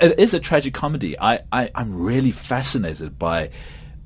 It 0.00 0.18
is 0.18 0.34
a 0.34 0.40
tragic 0.40 0.74
comedy. 0.74 1.18
I, 1.18 1.40
I 1.52 1.70
I'm 1.74 1.94
really 1.94 2.30
fascinated 2.30 3.18
by 3.18 3.50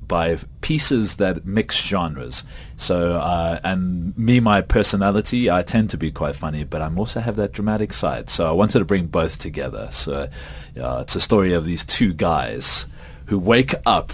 by 0.07 0.37
pieces 0.61 1.15
that 1.15 1.45
mix 1.45 1.77
genres. 1.77 2.43
So, 2.75 3.15
uh, 3.15 3.59
and 3.63 4.17
me, 4.17 4.39
my 4.39 4.61
personality, 4.61 5.49
I 5.49 5.63
tend 5.63 5.89
to 5.91 5.97
be 5.97 6.11
quite 6.11 6.35
funny, 6.35 6.65
but 6.65 6.81
I'm 6.81 6.99
also 6.99 7.19
have 7.19 7.35
that 7.37 7.53
dramatic 7.53 7.93
side. 7.93 8.29
So 8.29 8.45
I 8.45 8.51
wanted 8.51 8.79
to 8.79 8.85
bring 8.85 9.07
both 9.07 9.39
together. 9.39 9.87
So, 9.91 10.27
yeah, 10.75 11.01
it's 11.01 11.15
a 11.15 11.21
story 11.21 11.53
of 11.53 11.65
these 11.65 11.85
two 11.85 12.13
guys 12.13 12.85
who 13.27 13.39
wake 13.39 13.73
up 13.85 14.11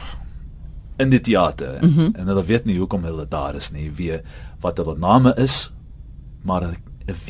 in 0.99 1.09
die 1.09 1.19
teater 1.19 1.79
mm 1.81 1.93
-hmm. 1.95 2.15
en 2.19 2.27
hulle 2.27 2.43
weet 2.43 2.65
nie 2.65 2.77
hoekom 2.77 3.03
hulle 3.03 3.25
daar 3.27 3.55
is 3.55 3.71
nie, 3.71 3.91
wie 3.95 4.19
wat 4.61 4.77
hulle 4.77 4.97
name 4.97 5.33
is, 5.37 5.71
maar 6.43 6.61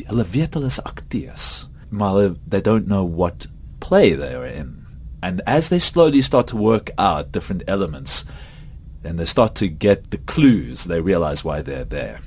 hulle 0.06 0.24
weet 0.30 0.54
hulle 0.54 0.66
is 0.66 0.82
akteurs, 0.82 1.68
maar 1.88 2.34
they 2.48 2.60
don't 2.60 2.86
know 2.86 3.16
what 3.16 3.48
play 3.90 4.14
they 4.14 4.34
are 4.34 4.46
in. 4.46 4.86
And 5.20 5.42
as 5.46 5.68
they 5.68 5.80
slowly 5.80 6.22
start 6.22 6.46
to 6.48 6.56
work 6.56 6.90
out 6.96 7.32
different 7.32 7.62
elements, 7.66 8.24
and 9.04 9.18
they 9.18 9.26
start 9.26 9.54
to 9.56 9.68
get 9.68 10.10
the 10.10 10.18
clues, 10.18 10.84
they 10.84 11.00
realize 11.00 11.44
why 11.44 11.60
they're 11.62 11.84
there. 11.84 12.20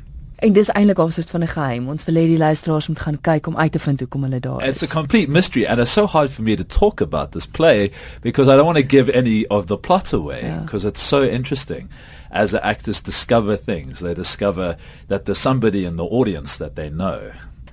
En 0.44 0.52
dis 0.52 0.67
eintlik 0.76 0.99
al 0.99 1.08
'n 1.08 1.12
soort 1.12 1.30
van 1.30 1.44
'n 1.44 1.48
geheim. 1.48 1.88
Ons 1.88 2.05
wil 2.05 2.16
hê 2.16 2.26
die 2.27 2.38
luisteraars 2.38 2.88
moet 2.88 2.99
gaan 2.99 3.22
kyk 3.22 3.48
om 3.48 3.58
uit 3.58 3.72
te 3.72 3.80
vind 3.80 3.99
hoekom 3.99 4.23
hulle 4.23 4.39
daar 4.39 4.62
is. 4.62 4.67
It's 4.67 4.91
a 4.91 4.95
complete 4.95 5.31
mystery 5.31 5.66
and 5.66 5.80
it's 5.80 5.94
so 5.94 6.05
hard 6.05 6.31
for 6.31 6.44
me 6.44 6.55
to 6.55 6.63
talk 6.63 7.02
about 7.02 7.31
this 7.31 7.45
play 7.45 7.91
because 8.22 8.52
I 8.52 8.55
don't 8.55 8.66
want 8.66 8.77
to 8.77 8.98
give 8.98 9.17
any 9.17 9.48
of 9.48 9.66
the 9.66 9.77
plot 9.77 10.14
away 10.14 10.41
because 10.61 10.84
yeah. 10.84 10.91
it's 10.91 11.08
so 11.08 11.23
interesting. 11.23 11.89
As 12.30 12.52
the 12.52 12.66
actors 12.66 13.02
discover 13.02 13.58
things, 13.58 14.00
they 14.00 14.14
discover 14.14 14.75
that 15.08 15.23
there's 15.25 15.41
somebody 15.41 15.86
in 15.86 15.95
the 15.95 16.09
audience 16.20 16.58
that 16.58 16.75
they 16.75 16.89
know. 16.89 17.20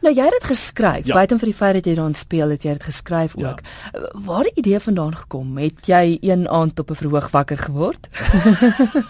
Nou 0.00 0.14
jy 0.14 0.24
het 0.24 0.36
dit 0.38 0.44
geskryf, 0.48 1.06
ja. 1.06 1.14
buite 1.14 1.38
van 1.38 1.48
die 1.48 1.56
feit 1.56 1.74
dat 1.74 1.88
jy 1.88 1.94
daarin 1.94 2.14
speel, 2.16 2.52
het 2.54 2.62
jy 2.64 2.72
dit 2.78 2.86
geskryf 2.88 3.34
ja. 3.36 3.50
ook. 3.50 3.60
Ja. 3.92 4.08
Waar 4.26 4.48
die 4.48 4.54
idee 4.62 4.80
vandaan 4.80 5.16
gekom? 5.16 5.58
Het 5.60 5.86
jy 5.86 6.18
een 6.20 6.48
aand 6.48 6.78
op 6.78 6.90
'n 6.90 6.94
verhoog 6.94 7.30
wakker 7.30 7.58
geword? 7.58 8.08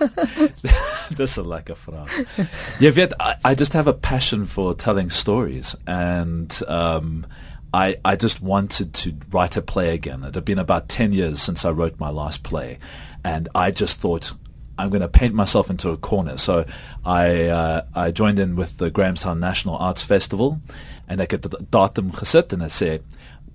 Dis 1.20 1.36
'n 1.36 1.48
lekker 1.48 1.76
vraag. 1.76 2.10
Jy 2.78 2.92
weet 2.92 3.12
I, 3.12 3.52
I 3.52 3.54
just 3.54 3.72
have 3.72 3.88
a 3.88 3.92
passion 3.92 4.46
for 4.46 4.74
telling 4.76 5.12
stories 5.12 5.76
and 5.84 6.62
um 6.68 7.24
I 7.72 7.96
I 8.04 8.16
just 8.16 8.40
wanted 8.42 8.92
to 8.92 9.10
write 9.30 9.58
a 9.58 9.62
play 9.62 9.92
again. 9.92 10.24
It 10.24 10.34
had 10.34 10.44
been 10.44 10.58
about 10.58 10.88
10 10.88 11.12
years 11.12 11.44
since 11.44 11.68
I 11.68 11.70
wrote 11.70 11.94
my 11.98 12.10
last 12.10 12.42
play 12.42 12.78
and 13.22 13.48
I 13.54 13.70
just 13.70 14.00
thought 14.00 14.32
I'm 14.80 14.88
going 14.88 15.02
to 15.02 15.08
paint 15.08 15.34
myself 15.34 15.68
into 15.68 15.90
a 15.90 15.96
corner. 15.96 16.38
So 16.38 16.64
I 17.04 17.46
uh, 17.46 17.82
I 17.94 18.10
joined 18.10 18.38
in 18.38 18.56
with 18.56 18.78
the 18.78 18.90
Grahamstown 18.90 19.38
National 19.38 19.76
Arts 19.76 20.02
Festival, 20.02 20.60
and 21.06 21.20
I 21.20 21.26
get 21.26 21.42
the 21.42 21.48
datum 21.48 22.12
gesit, 22.12 22.52
and 22.52 22.62
I 22.62 22.68
say, 22.68 23.00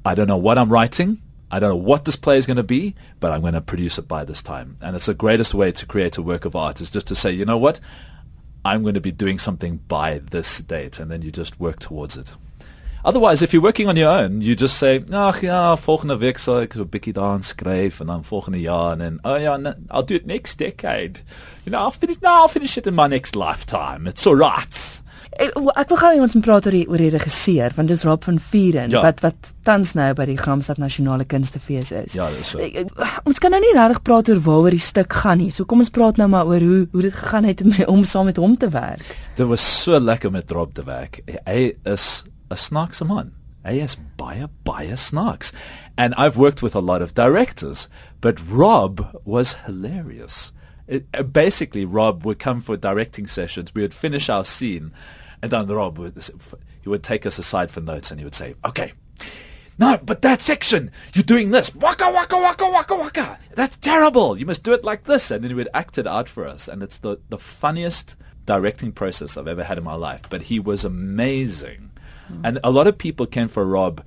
I 0.05 0.13
don't 0.13 0.27
know 0.27 0.37
what 0.37 0.57
I'm 0.57 0.71
writing. 0.71 1.21
I 1.49 1.59
don't 1.59 1.69
know 1.69 1.75
what 1.75 2.05
this 2.05 2.15
play 2.15 2.37
is 2.37 2.45
going 2.45 2.57
to 2.57 2.63
be, 2.63 2.95
but 3.19 3.31
I'm 3.31 3.41
going 3.41 3.53
to 3.53 3.61
produce 3.61 3.97
it 3.97 4.07
by 4.07 4.25
this 4.25 4.43
time. 4.43 4.77
And 4.81 4.95
it's 4.95 5.05
the 5.05 5.13
greatest 5.13 5.53
way 5.53 5.71
to 5.71 5.85
create 5.85 6.17
a 6.17 6.21
work 6.21 6.43
of 6.45 6.55
art 6.55 6.81
is 6.81 6.89
just 6.89 7.07
to 7.07 7.15
say, 7.15 7.31
you 7.31 7.45
know 7.45 7.57
what, 7.57 7.79
I'm 8.63 8.81
going 8.81 8.95
to 8.95 9.01
be 9.01 9.11
doing 9.11 9.39
something 9.39 9.77
by 9.87 10.19
this 10.19 10.59
date, 10.59 10.99
and 10.99 11.09
then 11.09 11.21
you 11.21 11.31
just 11.31 11.59
work 11.59 11.79
towards 11.79 12.17
it. 12.17 12.35
Otherwise, 13.05 13.43
if 13.43 13.53
you're 13.53 13.61
working 13.61 13.87
on 13.87 13.95
your 13.95 14.09
own, 14.09 14.41
you 14.41 14.55
just 14.55 14.77
say, 14.77 15.03
"Ag 15.11 15.41
ja, 15.41 15.77
volgende 15.77 16.17
week 16.17 16.37
sal 16.37 16.61
ek 16.61 16.73
so 16.73 16.81
'n 16.81 16.89
bietjie 16.89 17.13
daaraan 17.13 17.43
skryf 17.43 17.99
en 17.99 18.07
dan 18.07 18.23
volgende 18.23 18.59
jaar 18.59 18.91
en 18.91 18.97
dan 18.97 19.19
oh 19.21 19.39
ja, 19.39 19.59
I'll 19.91 20.05
do 20.05 20.15
it 20.15 20.25
next 20.25 20.57
decade. 20.57 21.21
You 21.63 21.71
know, 21.71 21.83
I'll 21.83 21.91
finish 21.91 22.17
now, 22.21 22.41
I'll 22.41 22.47
finish 22.47 22.77
it 22.77 22.87
in 22.87 22.95
my 22.95 23.07
next 23.07 23.35
lifetime. 23.35 24.09
It's 24.09 24.25
all 24.25 24.35
right." 24.35 25.03
Ek, 25.35 25.51
ek 25.75 25.89
wil 25.89 25.97
gou 25.97 26.21
ons 26.23 26.35
praat 26.41 26.65
oor 26.65 26.71
die 26.71 26.85
oor 26.87 26.97
die 26.97 27.09
regisseur 27.11 27.73
want 27.75 27.87
dis 27.91 28.03
Rob 28.03 28.23
van 28.23 28.39
Vieren 28.39 28.89
ja. 28.89 29.01
wat 29.03 29.19
wat 29.19 29.51
tans 29.67 29.93
nou 29.93 30.13
by 30.13 30.25
die 30.25 30.37
Gramstad 30.37 30.77
Nasionale 30.77 31.25
Kunstefees 31.25 31.91
is. 31.91 32.13
Ja, 32.13 32.29
dis 32.31 32.53
so. 32.53 32.59
Ons 33.25 33.39
kan 33.39 33.51
nou 33.51 33.59
nie 33.59 33.73
regtig 33.75 34.01
praat 34.01 34.29
oor 34.29 34.39
waaroor 34.39 34.71
die 34.71 34.79
stuk 34.79 35.13
gaan 35.13 35.37
nie. 35.37 35.51
So 35.51 35.65
kom 35.65 35.79
ons 35.79 35.89
praat 35.89 36.17
nou 36.17 36.27
maar 36.31 36.47
oor 36.47 36.63
hoe 36.63 36.87
hoe 36.91 37.01
dit 37.01 37.13
gegaan 37.13 37.43
het 37.43 37.61
om 37.93 38.03
saam 38.03 38.25
met 38.25 38.37
hom 38.37 38.57
te 38.57 38.69
werk. 38.69 39.05
Dit 39.35 39.45
was 39.47 39.83
so 39.83 39.99
lekker 39.99 40.31
met 40.31 40.51
Rob 40.51 40.73
te 40.73 40.83
werk. 40.83 41.21
Hy 41.45 41.75
is 41.83 42.23
'n 42.55 42.87
snaakse 42.87 43.07
man. 43.07 43.33
Hy 43.65 43.73
is 43.73 43.95
baie 43.95 44.47
baie 44.63 44.95
snaaks. 44.95 45.51
And 45.97 46.13
I've 46.15 46.37
worked 46.37 46.61
with 46.61 46.75
a 46.75 46.79
lot 46.79 47.01
of 47.01 47.13
directors, 47.13 47.87
but 48.21 48.41
Rob 48.47 49.21
was 49.25 49.53
hilarious. 49.65 50.51
It, 50.87 51.07
uh, 51.13 51.23
basically, 51.23 51.85
Rob 51.85 52.25
would 52.25 52.39
come 52.39 52.61
for 52.61 52.77
directing 52.77 53.27
sessions. 53.27 53.73
We 53.73 53.81
would 53.81 53.93
finish 53.93 54.29
our 54.29 54.45
scene, 54.45 54.91
and 55.41 55.51
then 55.51 55.67
Rob 55.67 55.97
would 55.97 56.21
he 56.81 56.89
would 56.89 57.03
take 57.03 57.25
us 57.25 57.39
aside 57.39 57.71
for 57.71 57.81
notes, 57.81 58.11
and 58.11 58.19
he 58.19 58.23
would 58.23 58.35
say, 58.35 58.53
"Okay, 58.63 58.93
no, 59.77 59.99
but 60.01 60.21
that 60.21 60.41
section, 60.41 60.91
you're 61.13 61.23
doing 61.23 61.51
this. 61.51 61.75
Waka, 61.75 62.09
waka, 62.09 62.37
waka, 62.37 62.69
waka, 62.69 62.95
waka. 62.95 63.39
That's 63.55 63.75
terrible. 63.77 64.39
You 64.39 64.45
must 64.45 64.63
do 64.63 64.73
it 64.73 64.85
like 64.85 65.03
this. 65.03 65.29
And 65.31 65.43
then 65.43 65.51
he 65.51 65.55
would 65.55 65.69
act 65.73 65.97
it 65.97 66.07
out 66.07 66.29
for 66.29 66.45
us. 66.45 66.67
And 66.67 66.81
it's 66.81 66.99
the, 66.99 67.19
the 67.29 67.37
funniest 67.37 68.15
directing 68.45 68.93
process 68.93 69.35
I've 69.35 69.47
ever 69.47 69.63
had 69.63 69.77
in 69.77 69.83
my 69.83 69.95
life. 69.95 70.29
But 70.29 70.43
he 70.43 70.59
was 70.59 70.85
amazing. 70.85 71.91
Mm. 72.31 72.41
And 72.43 72.59
a 72.63 72.71
lot 72.71 72.87
of 72.87 72.97
people 72.97 73.25
came 73.25 73.47
for 73.47 73.65
Rob 73.65 74.01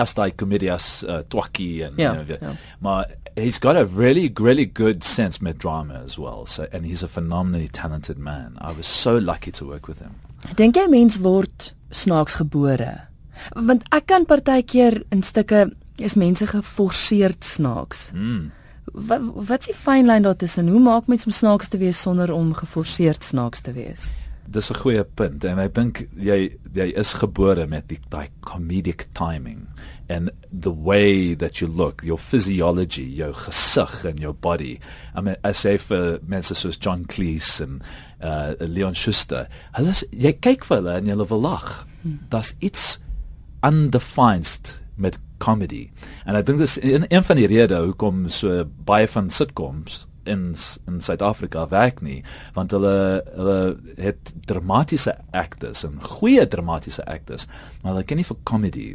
as 0.00 0.16
like 0.16 0.36
comedias 0.36 1.04
uh, 1.04 1.22
twaki 1.28 1.86
and 1.86 1.98
yeah, 1.98 2.12
you 2.12 2.24
know, 2.24 2.56
yeah. 2.82 3.04
he's 3.36 3.58
got 3.58 3.76
a 3.76 3.84
really 3.84 4.32
really 4.38 4.64
good 4.64 5.04
sense 5.04 5.40
met 5.40 5.58
drama 5.58 6.00
as 6.04 6.18
well. 6.18 6.46
So 6.46 6.66
and 6.72 6.86
he's 6.86 7.02
a 7.02 7.08
phenomenally 7.08 7.68
talented 7.68 8.18
man. 8.18 8.56
I 8.60 8.72
was 8.72 8.86
so 8.86 9.18
lucky 9.18 9.52
to 9.52 9.66
work 9.66 9.86
with 9.88 10.00
him. 10.00 10.16
Dink 10.56 10.76
jy 10.76 10.86
mens 10.88 11.20
word 11.20 11.72
snaaks 11.92 12.38
gebore? 12.40 13.08
Want 13.56 13.84
ek 13.92 14.08
kan 14.08 14.26
partykeer 14.28 15.02
in 15.12 15.22
stukke 15.22 15.68
is 16.00 16.16
mense 16.16 16.46
geforseerd 16.48 17.44
snaaks. 17.44 18.08
Mm. 18.16 18.50
Wat 18.90 19.26
wat's 19.50 19.68
die 19.68 19.76
fyn 19.76 20.08
lyn 20.08 20.24
daar 20.24 20.38
tussen? 20.40 20.68
Hoe 20.72 20.80
maak 20.80 21.10
mens 21.12 21.26
om 21.28 21.34
snaaks 21.34 21.68
te 21.68 21.78
wees 21.78 22.00
sonder 22.00 22.32
om 22.32 22.54
geforseerd 22.56 23.24
snaaks 23.24 23.60
te 23.68 23.76
wees? 23.76 24.10
Dis 24.50 24.70
'n 24.70 24.80
goeie 24.82 25.04
punt 25.04 25.44
en 25.44 25.58
ek 25.62 25.74
dink 25.74 26.02
jy 26.16 26.38
jy 26.74 26.88
is 26.98 27.14
gebore 27.22 27.66
met 27.66 27.86
die 27.88 28.00
daai 28.10 28.28
comedic 28.40 29.06
timing 29.14 29.68
and 30.08 30.30
the 30.50 30.72
way 30.72 31.34
that 31.34 31.60
you 31.60 31.68
look 31.68 32.02
your 32.02 32.18
physiology 32.18 33.06
your 33.20 33.32
gesig 33.32 34.04
and 34.04 34.20
your 34.20 34.34
body 34.34 34.80
i 35.14 35.20
mean 35.20 35.36
i 35.44 35.52
say 35.52 35.78
for 35.78 36.18
mense 36.26 36.54
soos 36.54 36.78
John 36.78 37.04
Cleese 37.04 37.62
en 37.62 37.80
uh, 38.22 38.54
Leon 38.60 38.94
Schuster 38.94 39.46
hulle 39.78 39.94
jy 40.10 40.32
kyk 40.32 40.66
vir 40.66 40.82
hulle 40.82 40.98
en 40.98 41.06
jy 41.12 41.16
wil 41.22 41.46
lag 41.46 41.86
hmm. 42.02 42.18
das 42.30 42.54
iets 42.60 42.98
undefined 43.62 44.80
met 44.96 45.18
comedy 45.38 45.90
and 46.26 46.36
i 46.36 46.42
think 46.42 46.58
this 46.58 46.76
in 46.76 47.06
een 47.08 47.24
van 47.24 47.36
die 47.36 47.46
redes 47.46 47.86
hoekom 47.86 48.28
so 48.28 48.64
baie 48.64 49.06
van 49.08 49.30
sitcoms 49.30 50.06
in 50.24 50.54
in 50.86 51.00
Suid-Afrika 51.00 51.68
werk 51.68 52.00
nie 52.00 52.22
want 52.54 52.70
hulle 52.76 53.22
hulle 53.34 53.76
het 53.96 54.32
dramatiese 54.46 55.16
actors 55.30 55.84
en 55.84 56.00
goeie 56.02 56.48
dramatiese 56.48 57.04
actors 57.06 57.46
maar 57.82 57.94
hulle 57.94 58.04
ken 58.04 58.20
nie 58.20 58.28
vir 58.28 58.40
comedy 58.44 58.88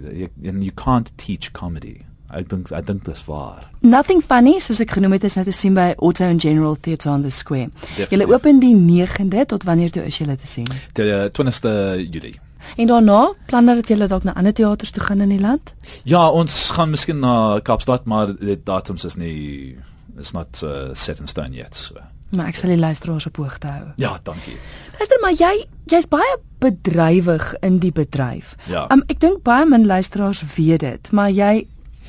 and 0.45 0.63
you 0.63 0.71
can't 0.75 1.11
teach 1.17 1.51
comedy. 1.51 2.01
Ek 2.33 2.49
dink 2.49 2.71
ek 2.73 2.87
dink 2.87 3.05
dis 3.05 3.21
waar. 3.27 3.67
Nothing 3.85 4.23
funny 4.23 4.57
soos 4.59 4.81
ek 4.83 4.95
genoem 4.97 5.15
het 5.15 5.27
is 5.27 5.37
net 5.37 5.45
te 5.49 5.53
sien 5.53 5.75
by 5.77 5.91
Auto 5.99 6.25
and 6.25 6.41
General 6.41 6.75
Theatre 6.75 7.11
on 7.11 7.21
the 7.23 7.29
Square. 7.29 7.69
Julle 8.09 8.27
open 8.31 8.59
die 8.63 8.73
9de 8.75 9.45
tot 9.53 9.63
wanneer 9.63 9.93
toe 9.93 10.03
is 10.09 10.17
julle 10.17 10.35
te 10.35 10.49
sien? 10.49 10.67
Die 10.97 11.11
20ste 11.37 11.71
Julie. 12.01 12.39
En 12.75 12.87
daarna 12.87 13.33
planne 13.45 13.75
dat 13.75 13.87
julle 13.87 14.07
dalk 14.09 14.23
na 14.23 14.33
ander 14.33 14.53
teaters 14.53 14.91
toe 14.91 15.03
gaan 15.03 15.21
in 15.21 15.29
die 15.29 15.39
land? 15.39 15.73
Ja, 16.03 16.29
ons 16.29 16.69
gaan 16.73 16.89
miskien 16.89 17.19
na 17.19 17.59
Kaapstad, 17.63 18.05
maar 18.05 18.33
die 18.35 18.57
datums 18.63 19.05
is 19.05 19.15
nie 19.15 19.77
it's 20.17 20.33
not 20.33 20.61
uh, 20.63 20.93
set 20.93 21.19
in 21.19 21.27
stone 21.27 21.55
yet 21.55 21.75
so. 21.75 21.95
Maar 22.35 22.49
ek 22.51 22.57
sal 22.59 22.73
die 22.73 22.79
luisteraars 22.79 23.27
op 23.29 23.37
hoogte 23.39 23.69
hou. 23.69 23.85
Ja, 24.01 24.15
dankie. 24.23 24.57
Luister 24.97 25.21
maar 25.21 25.35
jy 25.37 25.53
jy's 25.91 26.07
baie 26.09 26.39
bedrywig 26.63 27.53
in 27.65 27.79
die 27.83 27.93
bedryf. 27.93 28.55
Ja. 28.71 28.87
Um, 28.91 29.05
ek 29.11 29.21
dink 29.21 29.43
baie 29.45 29.67
min 29.69 29.85
luisteraars 29.85 30.41
weet 30.55 30.83
dit, 30.83 31.11
maar 31.15 31.31
jy 31.31 31.67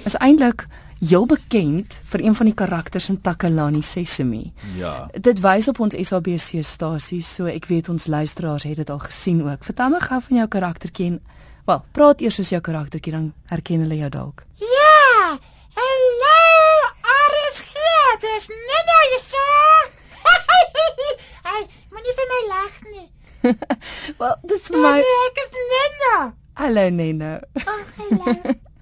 is 0.09 0.17
eintlik 0.25 0.67
heel 0.97 1.27
bekend 1.29 1.99
vir 2.11 2.25
een 2.25 2.35
van 2.35 2.49
die 2.49 2.57
karakters 2.57 3.11
in 3.13 3.21
Takalani 3.21 3.83
Sesemi. 3.85 4.53
Ja. 4.79 5.11
Dit 5.13 5.43
wys 5.45 5.69
op 5.69 5.81
ons 5.85 5.97
SABC 6.09 6.65
stasie, 6.65 7.21
so 7.23 7.51
ek 7.53 7.69
weet 7.69 7.91
ons 7.93 8.09
luisteraars 8.09 8.65
het 8.65 8.81
dit 8.81 8.91
al 8.91 9.03
gesien 9.05 9.45
ook. 9.45 9.65
Vertel 9.69 9.93
my 9.93 10.01
gou 10.01 10.21
van 10.29 10.41
jou 10.41 10.49
karaktertjie 10.57 11.11
en 11.13 11.21
wel, 11.69 11.85
praat 11.93 12.25
eers 12.25 12.41
oor 12.41 12.53
jou 12.57 12.63
karaktertjie 12.65 13.13
dan 13.13 13.33
herken 13.53 13.85
hulle 13.85 14.01
jou 14.07 14.11
dalk. 14.17 14.47
Ja. 14.63 15.37
Hallo 15.77 16.37
dis 18.27 18.49
Nino 18.51 18.99
hierso. 19.11 19.45
Ai, 21.53 21.63
moenie 21.93 22.15
vir 22.19 22.29
my 22.33 22.43
lag 22.51 22.77
nie. 22.91 23.09
well, 24.19 24.37
dis 24.51 24.71
my 24.75 24.99
nee, 24.99 25.17
Ek 25.31 25.43
is 25.45 25.57
Nino. 25.73 26.15
Hallo 26.59 26.87
Nino. 26.91 27.33
Ag, 27.63 27.97
hallo. 28.01 28.37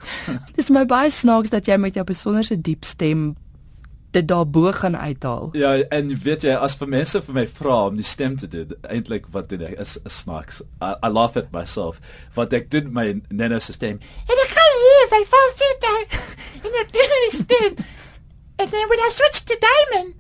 dis 0.57 0.71
my 0.73 0.85
baie 0.89 1.11
snaaks 1.13 1.53
dat 1.53 1.69
jy 1.69 1.81
met 1.81 1.97
jou 1.99 2.05
besonderse 2.09 2.57
diep 2.61 2.87
stem 2.89 3.33
dit 4.15 4.29
daarbo 4.31 4.71
gaan 4.73 4.97
uithaal. 4.97 5.49
Ja, 5.59 5.73
en 5.91 6.13
weet 6.23 6.45
jy 6.47 6.55
as 6.55 6.77
vir 6.79 6.91
mense 6.93 7.19
vir 7.27 7.35
my 7.35 7.45
vra 7.51 7.79
om 7.89 7.97
die 7.99 8.07
stem 8.07 8.37
te 8.39 8.47
doen, 8.51 8.77
eintlik 8.87 9.27
wat 9.35 9.49
doen 9.51 9.65
ek 9.67 9.75
is, 9.83 9.97
is 10.07 10.21
snaaks. 10.23 10.61
I, 10.79 10.95
I 11.03 11.11
laugh 11.11 11.35
at 11.41 11.51
myself. 11.57 11.99
Wat 12.39 12.55
ek 12.55 12.71
doen 12.71 12.93
my 12.95 13.09
se 13.59 13.75
stem. 13.75 13.99
En 14.31 14.45
ek 14.47 14.55
gaan 14.55 14.79
hier 14.85 15.11
my 15.17 15.23
falsetto 15.35 15.95
en 16.63 16.81
ek 16.85 16.95
doen 16.95 17.19
die 17.27 17.35
stem. 17.41 17.85
And 18.59 18.69
then 18.71 18.89
when 18.89 18.99
I 19.01 19.09
switched 19.11 19.47
to 19.49 19.59
Damon, 19.61 20.15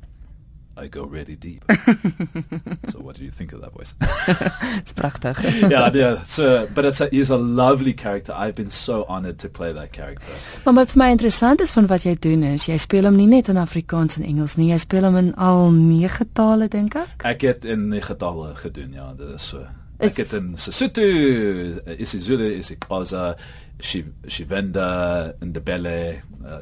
I 0.77 0.89
go 0.89 1.05
really 1.05 1.37
deep. 1.37 1.63
so 2.91 2.99
what 2.99 3.17
do 3.17 3.23
you 3.25 3.31
think 3.31 3.53
of 3.53 3.61
that 3.61 3.73
voice? 3.73 3.95
Dis 4.83 4.93
pragtig. 4.93 5.39
yeah, 5.71 5.89
yeah. 5.95 6.23
So, 6.25 6.67
but 6.75 6.85
it's 6.85 7.01
a, 7.01 7.09
he's 7.13 7.31
a 7.31 7.37
lovely 7.37 7.93
character. 7.93 8.33
I've 8.37 8.57
been 8.57 8.71
so 8.71 9.05
honored 9.09 9.39
to 9.39 9.49
play 9.49 9.73
that 9.73 9.93
character. 9.93 10.27
Maar 10.65 10.75
wat 10.75 10.91
vir 10.91 10.99
my 11.05 11.11
interessant 11.15 11.61
is 11.63 11.71
van 11.73 11.87
wat 11.87 12.03
jy 12.09 12.17
doen 12.19 12.43
is 12.49 12.67
jy 12.67 12.77
speel 12.83 13.07
hom 13.07 13.15
nie 13.21 13.29
net 13.31 13.49
in 13.53 13.61
Afrikaans 13.63 14.19
en 14.19 14.27
Engels 14.27 14.57
nie, 14.59 14.73
jy 14.73 14.81
speel 14.83 15.07
hom 15.07 15.17
in 15.21 15.31
al 15.39 15.71
9 15.71 16.27
tale 16.35 16.67
dink 16.69 16.99
ek. 16.99 17.23
Ek 17.37 17.47
het 17.47 17.65
in 17.71 17.87
die 17.95 18.03
getalle 18.03 18.51
gedoen, 18.59 18.99
ja, 18.99 19.13
dit 19.15 19.31
is 19.39 19.47
so. 19.55 19.63
Is- 20.01 20.11
Ek 20.11 20.17
het 20.25 20.33
in 20.41 20.57
Sesotho, 20.59 21.07
isiZulu, 22.03 22.51
isiXhosa, 22.59 23.37
Shi- 23.79 24.11
Shivenda, 24.27 25.35
Ndebele. 25.39 25.97
Uh, 26.43 26.59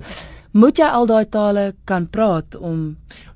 Moet 0.53 0.83
jy 0.83 0.89
al 0.93 1.07
daai 1.09 1.25
tale 1.33 1.65
kan 1.89 2.07
praat 2.13 2.57
om 2.61 2.81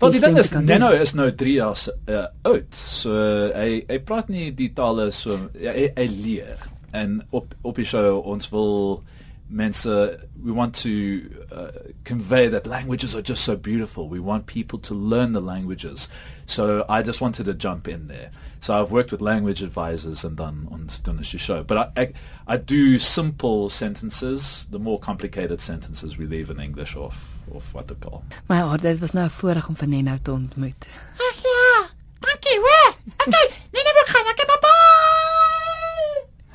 Wel 0.02 0.12
die 0.12 0.20
ding 0.20 0.36
is 0.36 0.50
Neno 0.52 0.90
is 0.92 1.14
nou 1.16 1.30
3 1.32 1.52
jaar 1.54 1.84
uh, 2.12 2.24
oud. 2.44 2.76
So 2.76 3.12
hy 3.56 3.80
hy 3.88 3.98
praat 4.04 4.28
nie 4.32 4.50
die 4.56 4.68
tale 4.76 5.08
so 5.16 5.38
hy, 5.56 5.88
hy 5.96 6.06
leer. 6.12 6.66
En 6.92 7.22
op 7.30 7.54
op 7.64 7.80
die 7.80 7.88
show 7.88 8.20
ons 8.20 8.50
wil 8.52 9.00
mense 9.48 9.86
we 9.86 10.52
want 10.52 10.74
to 10.74 11.46
uh, 11.52 11.70
convey 12.04 12.48
that 12.48 12.66
languages 12.66 13.14
are 13.14 13.22
just 13.22 13.44
so 13.44 13.56
beautiful. 13.56 14.08
We 14.08 14.20
want 14.20 14.46
people 14.46 14.78
to 14.80 14.94
learn 14.94 15.32
the 15.32 15.40
languages. 15.40 16.08
So 16.46 16.84
I 16.88 17.02
just 17.02 17.20
wanted 17.20 17.46
to 17.46 17.54
jump 17.54 17.88
in 17.88 18.08
there. 18.08 18.30
So 18.60 18.80
I've 18.80 18.90
worked 18.90 19.12
with 19.12 19.20
language 19.20 19.62
advisors 19.62 20.24
and 20.24 20.36
done 20.36 20.68
ons 20.72 20.98
doen 20.98 21.18
'n 21.18 21.22
show. 21.22 21.62
But 21.62 21.92
I, 21.96 22.02
I 22.02 22.12
I 22.54 22.56
do 22.56 22.98
simple 22.98 23.70
sentences. 23.70 24.66
The 24.70 24.78
more 24.78 24.98
complicated 24.98 25.60
sentences 25.60 26.16
we 26.18 26.26
leave 26.26 26.50
in 26.50 26.60
English 26.60 26.96
off 26.96 27.36
of 27.54 27.74
what 27.74 27.88
to 27.88 27.94
call. 27.94 28.24
My 28.48 28.56
ja, 28.58 28.76
dit 28.76 29.00
was 29.00 29.12
nou 29.12 29.24
'n 29.24 29.30
voorreg 29.30 29.68
om 29.68 29.76
vir 29.76 29.88
Neno 29.88 30.16
te 30.22 30.32
ontmoet. 30.32 30.86
ag 31.18 31.36
ja, 31.42 31.86
dankie 32.20 32.58
hoor. 32.58 32.94
Okay, 33.26 33.46
nee 33.72 33.82
nee, 33.82 33.94
begin. 34.04 34.26
Ek 34.26 34.46
papa. 34.46 34.74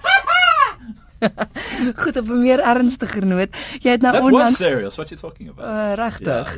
Papa. 0.02 1.48
Goed 2.04 2.18
op 2.18 2.28
'n 2.28 2.42
meer 2.42 2.60
ernstiger 2.60 3.26
noot. 3.26 3.50
Jy 3.82 3.92
het 3.92 4.02
nou 4.02 4.14
That 4.14 4.22
was 4.22 4.32
onlangs 4.32 4.58
serious. 4.58 4.96
What 4.96 5.10
you 5.10 5.22
talking 5.22 5.50
about? 5.50 5.68
uh, 5.68 5.94
regtig. 5.96 6.58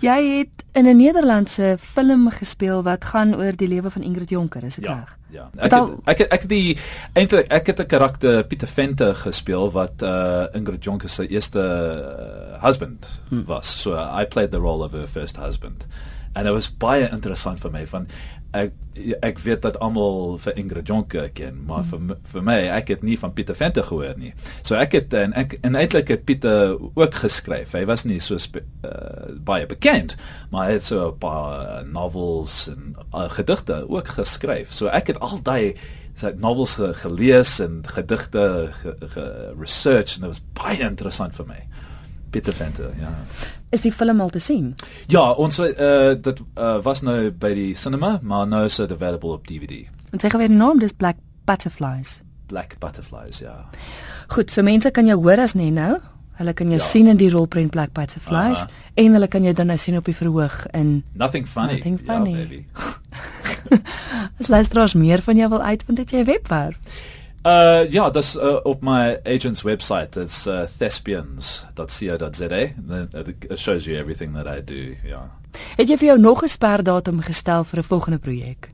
Ja, 0.00 0.18
jy 0.26 0.38
het 0.38 0.64
in 0.72 0.86
'n 0.86 0.96
Nederlandse 0.96 1.76
film 1.78 2.30
gespeel 2.30 2.82
wat 2.82 3.04
gaan 3.04 3.34
oor 3.36 3.56
die 3.56 3.68
lewe 3.68 3.90
van 3.90 4.02
Ingrid 4.02 4.28
Jonker, 4.28 4.64
is 4.64 4.74
dit 4.74 4.84
Ja. 4.84 4.94
reg? 4.94 5.16
Ja. 5.30 5.50
Ek 5.56 5.70
het, 5.70 5.90
ek 6.04 6.18
het, 6.18 6.28
ek 6.28 6.40
het 6.40 6.48
die 6.48 6.78
eintlik 7.12 7.46
ek 7.46 7.66
het 7.66 7.80
'n 7.80 7.86
karakter 7.86 8.44
Pieter 8.44 8.68
Venter 8.68 9.14
gespeel 9.14 9.70
wat 9.70 10.02
uh 10.02 10.46
Ingrid 10.52 10.84
Jonker 10.84 11.08
se 11.08 11.26
eerste 11.26 11.60
uh, 11.60 12.62
husband 12.64 13.06
hmm. 13.28 13.44
was. 13.44 13.80
So 13.82 13.92
uh, 13.92 14.20
I 14.20 14.24
played 14.24 14.50
the 14.50 14.58
role 14.58 14.84
of 14.84 14.92
her 14.92 15.06
first 15.06 15.36
husband. 15.36 15.86
And 16.32 16.46
it 16.46 16.52
was 16.52 16.70
baie 16.70 17.08
interessant 17.10 17.58
vir 17.58 17.70
my 17.70 17.86
van 17.86 18.06
ek 18.52 18.72
ek 19.22 19.38
weet 19.38 19.62
dat 19.62 19.78
almal 19.80 20.38
vir 20.42 20.56
Ingrid 20.58 20.86
Jonker 20.90 21.28
ken, 21.32 21.60
maar 21.66 21.84
vir 21.84 22.00
m- 22.00 22.16
vir 22.32 22.42
my 22.42 22.56
ek 22.74 22.88
het 22.88 23.02
nie 23.02 23.16
van 23.18 23.32
Pieter 23.32 23.54
Venter 23.54 23.82
gehoor 23.86 24.14
nie. 24.18 24.32
So 24.62 24.74
ek 24.74 24.92
het 24.92 25.12
en 25.14 25.32
ek 25.32 25.58
en 25.62 25.74
eintlik 25.78 26.08
het 26.08 26.24
Pieter 26.24 26.74
ook 26.94 27.14
geskryf. 27.14 27.72
Hy 27.72 27.84
was 27.86 28.04
nie 28.04 28.18
so 28.20 28.38
spe, 28.38 28.62
uh, 28.84 29.30
baie 29.38 29.66
bekend, 29.66 30.16
maar 30.50 30.66
hy 30.66 30.72
het 30.72 30.82
so 30.84 31.08
'n 31.12 31.18
paar 31.18 31.84
novels 31.86 32.68
en 32.68 32.96
uh, 33.14 33.30
gedigte 33.30 33.84
ook 33.88 34.08
geskryf. 34.08 34.72
So 34.72 34.86
ek 34.88 35.06
het 35.06 35.20
al 35.20 35.38
daai 35.42 35.74
sy 36.14 36.32
novels 36.36 36.74
ge, 36.74 36.94
gelees 36.94 37.60
en 37.60 37.82
gedigte 37.86 38.68
ge, 38.82 38.96
ge 39.14 39.54
research 39.60 40.14
en 40.16 40.20
dit 40.20 40.28
was 40.28 40.42
baie 40.52 40.82
interessant 40.82 41.34
vir 41.34 41.46
my. 41.46 41.62
Pieter 42.30 42.52
Venter, 42.52 42.90
ja. 43.00 43.14
Is 43.70 43.80
die 43.80 43.92
film 43.92 44.20
al 44.20 44.30
te 44.30 44.38
sien? 44.38 44.74
Ja, 45.06 45.30
ons 45.30 45.58
uh, 45.58 45.66
dit 46.20 46.40
uh, 46.58 46.78
was 46.82 47.00
nou 47.06 47.30
by 47.30 47.52
die 47.54 47.74
cinema, 47.74 48.18
maar 48.22 48.46
nou 48.50 48.64
is 48.64 48.76
dit 48.76 48.92
available 48.92 49.30
op 49.36 49.46
DVD. 49.46 49.84
En 50.10 50.18
sê 50.18 50.26
gou 50.32 50.38
weer 50.42 50.50
naam, 50.50 50.78
dis 50.78 50.92
Black 50.92 51.16
Butterflies. 51.44 52.22
Black 52.46 52.78
Butterflies, 52.82 53.38
ja. 53.38 53.68
Goed, 54.28 54.50
so 54.50 54.62
mense 54.62 54.90
kan 54.90 55.06
jou 55.06 55.20
hoor 55.22 55.38
as 55.38 55.54
Neno. 55.54 56.00
Hulle 56.40 56.52
kan 56.52 56.66
jou 56.72 56.78
Ja. 56.80 56.84
sien 56.86 57.06
in 57.06 57.16
die 57.16 57.30
rolprent 57.30 57.70
Black 57.70 57.92
Butterflies 57.92 58.58
Aha. 58.64 58.68
en 58.94 59.12
hulle 59.12 59.28
kan 59.28 59.42
jou 59.42 59.52
dan 59.54 59.66
nou 59.66 59.76
sien 59.78 59.96
op 59.96 60.04
die 60.04 60.14
verhoog 60.16 60.66
in 60.72 61.04
Nothing 61.12 61.46
funny. 61.48 61.74
Nothing 61.74 61.98
funny. 62.06 62.30
Ja, 62.30 62.36
baby. 62.36 62.64
As 64.40 64.48
luisteraars 64.48 64.94
meer 64.94 65.22
van 65.22 65.36
jou 65.36 65.48
wil 65.48 65.62
uitvind, 65.62 65.98
het 65.98 66.10
jy 66.10 66.18
'n 66.20 66.24
webwerf. 66.24 66.78
Uh 67.42 67.90
ja, 67.92 68.10
dis 68.10 68.36
uh, 68.36 68.56
op 68.62 68.82
my 68.82 69.18
agent's 69.24 69.62
website. 69.62 70.20
It's 70.20 70.46
uh, 70.46 70.66
thespians.co.za. 70.78 72.48
Then 72.88 73.08
It 73.48 73.58
shows 73.58 73.84
you 73.84 73.96
everything 73.96 74.34
that 74.34 74.46
I 74.46 74.64
do, 74.64 74.96
ja. 75.04 75.30
Het 75.76 75.88
jy 75.88 75.96
vir 75.96 76.06
jou 76.06 76.18
nog 76.20 76.42
'n 76.44 76.48
sperdatum 76.48 77.20
gestel 77.20 77.64
vir 77.64 77.78
'n 77.78 77.82
volgende 77.82 78.18
projek? 78.18 78.70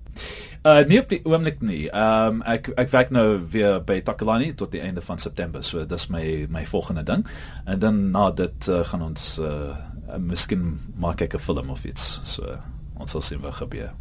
Uh 0.66 0.82
nie 0.86 0.98
op 0.98 1.08
die 1.08 1.20
oomblik 1.24 1.60
nie. 1.60 1.86
Um 1.94 2.42
ek 2.42 2.72
ek 2.74 2.90
werk 2.90 3.10
nou 3.10 3.38
weer 3.50 3.78
by 3.84 4.00
Takalani 4.00 4.54
tot 4.54 4.72
die 4.72 4.80
einde 4.80 5.02
van 5.02 5.18
September. 5.18 5.64
So 5.64 5.86
dis 5.86 6.06
my 6.06 6.46
my 6.50 6.66
volgende 6.66 7.02
ding. 7.02 7.26
En 7.64 7.78
dan 7.78 8.10
na 8.10 8.30
dit 8.30 8.68
uh, 8.68 8.84
gaan 8.84 9.02
ons 9.02 9.38
uh, 9.38 9.46
uh 9.46 10.16
miskien 10.18 10.80
maak 10.96 11.20
ek 11.20 11.34
'n 11.34 11.38
film 11.38 11.70
of 11.70 11.84
iets. 11.84 12.20
So 12.24 12.58
ons 12.98 13.10
sal 13.10 13.22
sien 13.22 13.40
wat 13.40 13.54
gebeur. 13.54 13.92